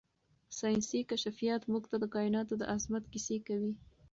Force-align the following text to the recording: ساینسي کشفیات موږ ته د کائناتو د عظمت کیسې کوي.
ساینسي 0.59 0.99
کشفیات 1.11 1.61
موږ 1.71 1.83
ته 1.91 1.97
د 1.99 2.05
کائناتو 2.13 2.53
د 2.57 2.63
عظمت 2.75 3.03
کیسې 3.13 3.37
کوي. 3.47 3.73